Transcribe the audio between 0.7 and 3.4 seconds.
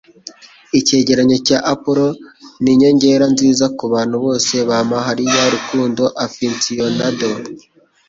Icyegeranyo cya Apollo ninyongera